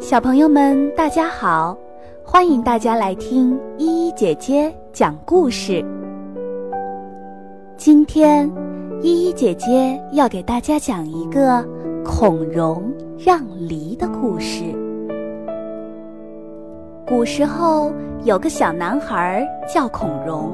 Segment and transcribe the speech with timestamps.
[0.00, 1.76] 小朋友们，大家好！
[2.24, 5.84] 欢迎大家来听依依姐姐讲故事。
[7.76, 8.50] 今天，
[9.02, 11.64] 依依姐姐要给大家讲一个
[12.04, 14.64] 孔融让梨的故事。
[17.06, 17.92] 古时候
[18.24, 20.52] 有个小男孩叫孔融，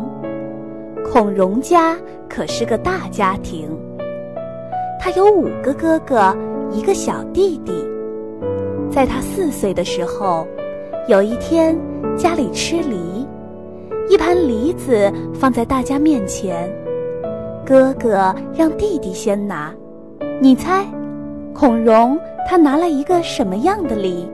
[1.13, 1.97] 孔融家
[2.29, 3.71] 可是个大家庭，
[5.01, 6.37] 他有五个哥哥，
[6.71, 7.73] 一个小弟弟。
[8.91, 10.47] 在他四岁的时候，
[11.09, 11.79] 有一天
[12.19, 13.27] 家里吃梨，
[14.11, 16.69] 一盘梨子放在大家面前，
[17.65, 19.73] 哥哥让弟弟先拿，
[20.41, 20.85] 你猜，
[21.55, 24.29] 孔融他拿了一个什么样的梨？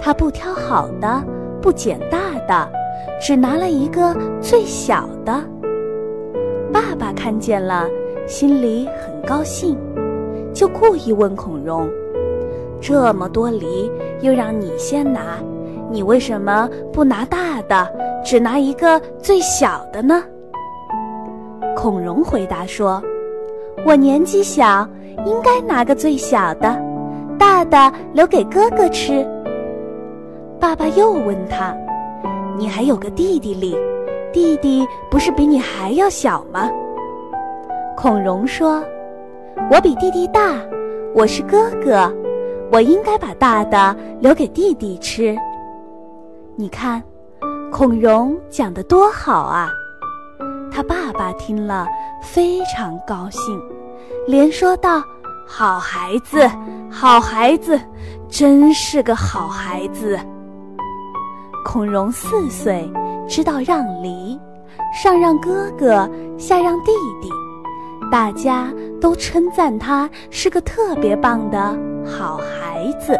[0.00, 1.24] 他不挑好的，
[1.60, 2.70] 不捡大的，
[3.20, 5.42] 只拿了一个最小的。
[7.04, 7.86] 爸爸看见了，
[8.26, 9.76] 心里很高兴，
[10.54, 11.86] 就故意问孔融。
[12.80, 13.92] 这么多梨，
[14.22, 15.38] 又让你先拿，
[15.90, 17.86] 你为什么不拿大的，
[18.24, 20.24] 只拿一个最小的呢？
[21.76, 23.02] 孔融回答说
[23.84, 24.88] ：“我年纪小，
[25.26, 26.74] 应该拿个最小的，
[27.38, 29.22] 大的留给哥哥吃。”
[30.58, 31.76] 爸爸又问他
[32.56, 33.76] ：“你还有个弟弟哩，
[34.32, 36.66] 弟弟不是比你还要小吗？”
[37.96, 38.84] 孔融说
[39.70, 40.58] ：“我比弟弟大，
[41.14, 42.12] 我是哥哥。”
[42.72, 45.36] 我应该把大的留给弟弟吃。
[46.56, 47.00] 你看，
[47.70, 49.70] 孔融讲的多好啊！
[50.72, 51.86] 他爸爸听了
[52.20, 53.60] 非常高兴，
[54.26, 55.00] 连说道
[55.46, 56.50] ：“好孩子，
[56.90, 57.78] 好孩子，
[58.28, 60.18] 真是个好孩子。”
[61.64, 62.90] 孔融四岁，
[63.28, 64.38] 知道让梨，
[65.00, 66.90] 上让哥哥，下让弟
[67.22, 67.28] 弟，
[68.14, 71.76] 大家都称赞他是个特别棒的。
[72.06, 73.18] 好孩子，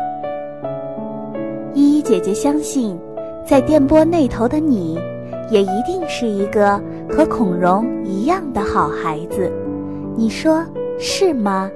[1.75, 2.97] 依依姐姐相信，
[3.45, 4.97] 在电波那头的你，
[5.51, 9.51] 也一定是一个和孔融一样的好孩子，
[10.17, 10.65] 你说
[10.97, 11.69] 是吗？